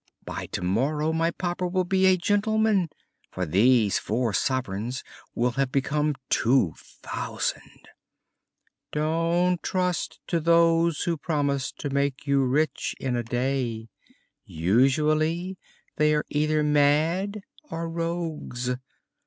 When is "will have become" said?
5.35-6.15